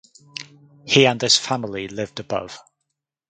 He 0.83 1.05
and 1.05 1.21
his 1.21 1.37
family 1.37 1.87
lived 1.87 2.19
above. 2.19 2.57